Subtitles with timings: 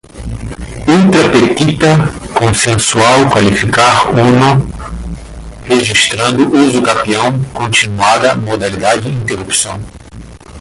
[0.87, 1.93] ultra petita,
[2.33, 4.65] concensual, qualificar, uno,
[5.63, 9.79] registrando, usucapião, continuada, modalidade, interrupção